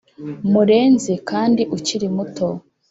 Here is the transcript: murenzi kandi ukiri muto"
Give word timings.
murenzi 0.51 1.13
kandi 1.29 1.61
ukiri 1.75 2.07
muto" 2.15 2.47